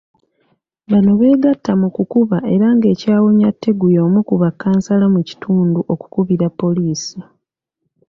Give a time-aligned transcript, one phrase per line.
[0.91, 7.17] Bano beegatta mu kukuba era ng'ekyawonya Tegu y'omu ku bakkansala mu kitundu okukubira poliisi.